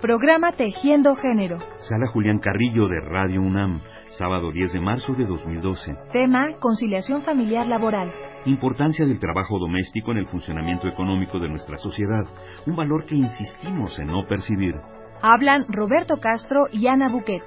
Programa 0.00 0.52
Tejiendo 0.52 1.14
Género. 1.14 1.58
Sala 1.76 2.06
Julián 2.10 2.38
Carrillo 2.38 2.88
de 2.88 3.00
Radio 3.00 3.42
UNAM, 3.42 3.82
sábado 4.08 4.50
10 4.50 4.72
de 4.72 4.80
marzo 4.80 5.12
de 5.12 5.26
2012. 5.26 5.94
Tema, 6.10 6.56
conciliación 6.58 7.20
familiar 7.20 7.66
laboral. 7.66 8.10
Importancia 8.46 9.04
del 9.04 9.18
trabajo 9.18 9.58
doméstico 9.58 10.12
en 10.12 10.18
el 10.18 10.26
funcionamiento 10.26 10.88
económico 10.88 11.38
de 11.38 11.50
nuestra 11.50 11.76
sociedad, 11.76 12.24
un 12.66 12.76
valor 12.76 13.04
que 13.04 13.14
insistimos 13.14 13.98
en 13.98 14.06
no 14.06 14.26
percibir. 14.26 14.74
Hablan 15.20 15.66
Roberto 15.68 16.16
Castro 16.16 16.64
y 16.72 16.86
Ana 16.86 17.10
Buquet. 17.10 17.42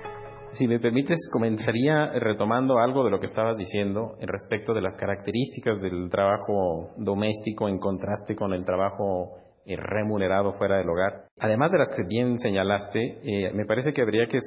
Si 0.51 0.67
me 0.67 0.79
permites, 0.79 1.27
comenzaría 1.33 2.11
retomando 2.20 2.77
algo 2.77 3.04
de 3.04 3.09
lo 3.09 3.20
que 3.20 3.25
estabas 3.25 3.57
diciendo 3.57 4.13
en 4.20 4.27
respecto 4.27 4.75
de 4.75 4.81
las 4.81 4.95
características 4.95 5.81
del 5.81 6.07
trabajo 6.11 6.91
doméstico 6.97 7.67
en 7.67 7.79
contraste 7.79 8.35
con 8.35 8.54
el 8.54 8.63
trabajo 8.63 9.42
remunerado 9.66 10.54
fuera 10.54 10.77
del 10.77 10.89
hogar. 10.89 11.25
Además 11.39 11.71
de 11.71 11.80
las 11.80 11.91
que 11.95 12.04
bien 12.08 12.38
señalaste, 12.40 13.20
eh, 13.23 13.52
me 13.54 13.66
parece 13.66 13.94
que 13.94 14.02
habría 14.02 14.27
que, 14.27 14.40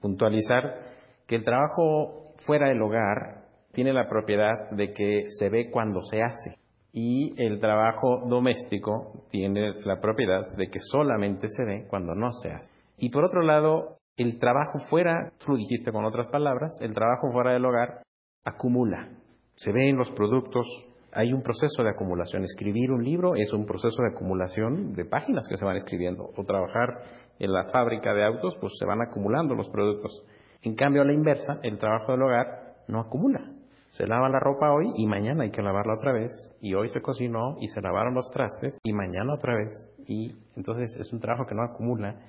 puntualizar 0.00 0.74
que 1.26 1.36
el 1.36 1.44
trabajo 1.44 2.34
fuera 2.46 2.68
del 2.68 2.82
hogar 2.82 3.44
tiene 3.72 3.92
la 3.92 4.08
propiedad 4.08 4.70
de 4.72 4.92
que 4.92 5.24
se 5.38 5.48
ve 5.48 5.70
cuando 5.70 6.00
se 6.02 6.22
hace 6.22 6.56
y 6.92 7.40
el 7.40 7.60
trabajo 7.60 8.22
doméstico 8.28 9.24
tiene 9.30 9.74
la 9.84 10.00
propiedad 10.00 10.56
de 10.56 10.68
que 10.68 10.80
solamente 10.80 11.48
se 11.48 11.64
ve 11.64 11.86
cuando 11.88 12.14
no 12.14 12.32
se 12.32 12.50
hace. 12.50 12.72
Y 12.96 13.10
por 13.10 13.24
otro 13.24 13.42
lado, 13.42 13.98
el 14.16 14.38
trabajo 14.38 14.78
fuera, 14.90 15.32
tú 15.38 15.52
lo 15.52 15.56
dijiste 15.56 15.92
con 15.92 16.04
otras 16.04 16.28
palabras, 16.28 16.70
el 16.80 16.92
trabajo 16.92 17.30
fuera 17.32 17.52
del 17.52 17.64
hogar 17.64 18.02
acumula. 18.44 19.08
Se 19.54 19.72
ve 19.72 19.88
en 19.88 19.96
los 19.96 20.10
productos, 20.10 20.66
hay 21.12 21.32
un 21.32 21.42
proceso 21.42 21.82
de 21.82 21.90
acumulación. 21.90 22.42
Escribir 22.44 22.90
un 22.90 23.04
libro 23.04 23.34
es 23.34 23.52
un 23.52 23.66
proceso 23.66 24.02
de 24.02 24.10
acumulación 24.10 24.92
de 24.92 25.04
páginas 25.04 25.46
que 25.48 25.56
se 25.56 25.64
van 25.64 25.76
escribiendo. 25.76 26.30
O 26.36 26.44
trabajar 26.44 26.88
en 27.38 27.52
la 27.52 27.64
fábrica 27.70 28.14
de 28.14 28.24
autos, 28.24 28.56
pues 28.60 28.72
se 28.78 28.86
van 28.86 29.00
acumulando 29.02 29.54
los 29.54 29.68
productos. 29.70 30.24
En 30.62 30.74
cambio, 30.74 31.02
a 31.02 31.04
la 31.04 31.12
inversa, 31.12 31.58
el 31.62 31.78
trabajo 31.78 32.12
del 32.12 32.22
hogar 32.22 32.46
no 32.88 33.00
acumula. 33.00 33.40
Se 33.90 34.06
lava 34.06 34.28
la 34.28 34.38
ropa 34.38 34.72
hoy 34.72 34.86
y 34.96 35.06
mañana 35.06 35.42
hay 35.42 35.50
que 35.50 35.62
lavarla 35.62 35.94
otra 35.94 36.12
vez. 36.12 36.30
Y 36.60 36.74
hoy 36.74 36.88
se 36.88 37.02
cocinó 37.02 37.56
y 37.60 37.66
se 37.68 37.80
lavaron 37.80 38.14
los 38.14 38.30
trastes 38.30 38.78
y 38.84 38.92
mañana 38.92 39.34
otra 39.34 39.56
vez. 39.56 39.72
Y 40.06 40.32
entonces 40.56 40.96
es 40.96 41.12
un 41.12 41.20
trabajo 41.20 41.46
que 41.46 41.54
no 41.54 41.62
acumula. 41.62 42.20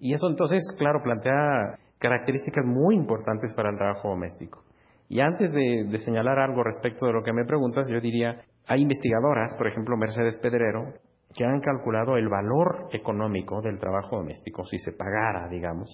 Y 0.00 0.14
eso 0.14 0.28
entonces, 0.28 0.62
claro, 0.78 1.02
plantea 1.02 1.78
características 1.98 2.64
muy 2.64 2.94
importantes 2.94 3.52
para 3.54 3.70
el 3.70 3.76
trabajo 3.76 4.08
doméstico. 4.08 4.64
Y 5.10 5.20
antes 5.20 5.52
de, 5.52 5.98
señalar 5.98 6.38
algo 6.38 6.62
respecto 6.62 7.04
de 7.04 7.12
lo 7.12 7.24
que 7.24 7.32
me 7.32 7.44
preguntas, 7.44 7.88
yo 7.90 8.00
diría, 8.00 8.42
hay 8.68 8.82
investigadoras, 8.82 9.56
por 9.56 9.66
ejemplo 9.66 9.96
Mercedes 9.96 10.38
Pedrero, 10.38 10.94
que 11.36 11.44
han 11.44 11.60
calculado 11.60 12.16
el 12.16 12.28
valor 12.28 12.88
económico 12.92 13.60
del 13.60 13.80
trabajo 13.80 14.18
doméstico 14.18 14.62
si 14.62 14.78
se 14.78 14.92
pagara, 14.92 15.48
digamos. 15.48 15.90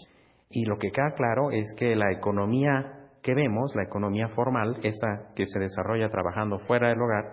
Y 0.51 0.67
lo 0.67 0.77
que 0.77 0.91
queda 0.91 1.15
claro 1.17 1.51
es 1.51 1.65
que 1.79 1.97
la 1.97 2.13
economía 2.13 3.09
que 3.23 3.35
vemos, 3.35 3.75
la 3.75 3.85
economía 3.85 4.29
formal, 4.29 4.77
esa 4.83 5.33
que 5.35 5.47
se 5.47 5.61
desarrolla 5.61 6.11
trabajando 6.11 6.59
fuera 6.59 6.91
del 6.91 7.01
hogar, 7.01 7.33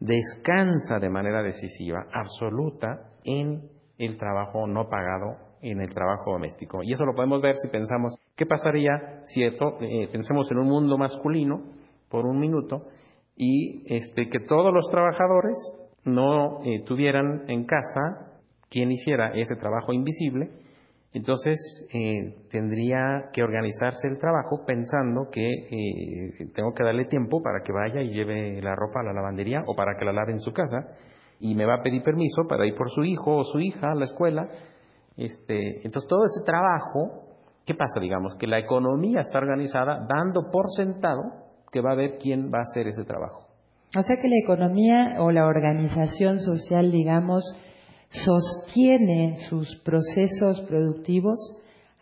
descansa 0.00 0.98
de 0.98 1.10
manera 1.10 1.44
decisiva, 1.44 2.06
absoluta, 2.12 3.12
en 3.22 3.70
el 3.98 4.18
trabajo 4.18 4.66
no 4.66 4.88
pagado 4.88 5.36
en 5.64 5.80
el 5.80 5.92
trabajo 5.94 6.32
doméstico. 6.32 6.82
Y 6.82 6.92
eso 6.92 7.06
lo 7.06 7.14
podemos 7.14 7.40
ver 7.40 7.54
si 7.56 7.68
pensamos, 7.68 8.16
¿qué 8.36 8.44
pasaría 8.44 9.22
si 9.26 9.42
esto, 9.42 9.78
eh, 9.80 10.08
pensemos 10.12 10.50
en 10.52 10.58
un 10.58 10.68
mundo 10.68 10.98
masculino 10.98 11.62
por 12.10 12.26
un 12.26 12.38
minuto 12.38 12.86
y 13.34 13.82
este, 13.92 14.28
que 14.28 14.40
todos 14.40 14.72
los 14.72 14.88
trabajadores 14.90 15.54
no 16.04 16.62
eh, 16.64 16.82
tuvieran 16.84 17.44
en 17.48 17.64
casa 17.64 18.40
quien 18.68 18.92
hiciera 18.92 19.32
ese 19.34 19.56
trabajo 19.56 19.92
invisible? 19.94 20.50
Entonces 21.14 21.56
eh, 21.94 22.46
tendría 22.50 23.30
que 23.32 23.42
organizarse 23.42 24.08
el 24.08 24.18
trabajo 24.18 24.64
pensando 24.66 25.28
que 25.30 26.50
tengo 26.52 26.74
que 26.74 26.82
darle 26.82 27.04
tiempo 27.04 27.40
para 27.40 27.62
que 27.64 27.72
vaya 27.72 28.02
y 28.02 28.08
lleve 28.08 28.60
la 28.60 28.74
ropa 28.74 29.00
a 29.00 29.04
la 29.04 29.12
lavandería 29.12 29.62
o 29.66 29.76
para 29.76 29.96
que 29.96 30.04
la 30.04 30.12
lave 30.12 30.32
en 30.32 30.40
su 30.40 30.52
casa 30.52 30.88
y 31.38 31.54
me 31.54 31.66
va 31.66 31.76
a 31.76 31.82
pedir 31.82 32.02
permiso 32.02 32.46
para 32.48 32.66
ir 32.66 32.74
por 32.74 32.90
su 32.90 33.04
hijo 33.04 33.36
o 33.36 33.44
su 33.44 33.60
hija 33.60 33.92
a 33.92 33.94
la 33.94 34.04
escuela 34.04 34.48
este, 35.16 35.84
entonces, 35.84 36.08
todo 36.08 36.24
ese 36.24 36.44
trabajo, 36.44 37.36
¿qué 37.64 37.74
pasa? 37.74 38.00
Digamos, 38.00 38.34
que 38.36 38.46
la 38.46 38.58
economía 38.58 39.20
está 39.20 39.38
organizada 39.38 40.06
dando 40.08 40.50
por 40.50 40.66
sentado 40.76 41.22
que 41.70 41.80
va 41.80 41.90
a 41.90 41.92
haber 41.94 42.18
quién 42.18 42.50
va 42.52 42.58
a 42.58 42.62
hacer 42.62 42.88
ese 42.88 43.04
trabajo. 43.04 43.46
O 43.96 44.02
sea 44.02 44.16
que 44.20 44.28
la 44.28 44.38
economía 44.42 45.16
o 45.20 45.30
la 45.30 45.46
organización 45.46 46.40
social, 46.40 46.90
digamos, 46.90 47.44
sostiene 48.10 49.36
sus 49.48 49.76
procesos 49.84 50.60
productivos 50.68 51.38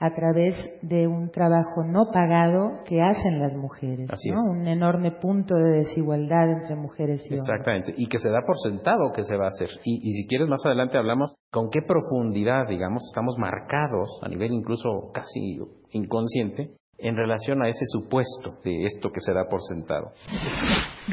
a 0.02 0.12
través 0.14 0.56
de 0.82 1.06
un 1.06 1.30
trabajo 1.30 1.84
no 1.84 2.10
pagado 2.12 2.82
que 2.84 3.00
hacen 3.00 3.38
las 3.38 3.54
mujeres. 3.54 4.10
Un 4.50 4.66
enorme 4.66 5.12
punto 5.12 5.54
de 5.54 5.78
desigualdad 5.78 6.50
entre 6.50 6.74
mujeres 6.74 7.20
y 7.20 7.34
hombres. 7.34 7.48
Exactamente, 7.48 7.94
y 7.96 8.08
que 8.08 8.18
se 8.18 8.28
da 8.28 8.40
por 8.44 8.56
sentado 8.58 9.12
que 9.14 9.22
se 9.22 9.36
va 9.36 9.44
a 9.44 9.48
hacer. 9.48 9.68
Y, 9.84 10.00
y 10.02 10.12
si 10.14 10.26
quieres, 10.26 10.48
más 10.48 10.66
adelante 10.66 10.98
hablamos 10.98 11.36
con 11.52 11.70
qué 11.70 11.82
profundidad, 11.86 12.66
digamos, 12.68 13.04
estamos 13.12 13.36
marcados 13.38 14.18
a 14.22 14.28
nivel 14.28 14.50
incluso 14.50 15.12
casi 15.14 15.60
inconsciente 15.92 16.72
en 16.98 17.16
relación 17.16 17.62
a 17.62 17.68
ese 17.68 17.84
supuesto 17.86 18.58
de 18.64 18.82
esto 18.82 19.10
que 19.10 19.20
se 19.20 19.32
da 19.32 19.44
por 19.48 19.60
sentado. 19.62 20.10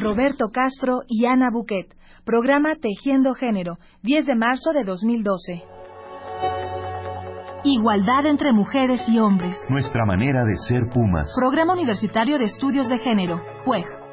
Roberto 0.01 0.47
Castro 0.51 1.01
y 1.07 1.27
Ana 1.27 1.51
Buquet, 1.51 1.95
programa 2.25 2.73
Tejiendo 2.75 3.35
Género, 3.35 3.77
10 4.01 4.25
de 4.25 4.35
marzo 4.35 4.73
de 4.73 4.83
2012. 4.83 5.78
Igualdad 7.63 8.25
entre 8.25 8.53
mujeres 8.53 9.01
y 9.09 9.19
hombres. 9.19 9.57
Nuestra 9.69 10.05
manera 10.05 10.45
de 10.45 10.55
ser 10.55 10.89
Pumas. 10.93 11.27
Programa 11.37 11.73
Universitario 11.73 12.37
de 12.37 12.45
Estudios 12.45 12.87
de 12.87 12.99
Género, 12.99 13.41
PUEG. 13.65 14.08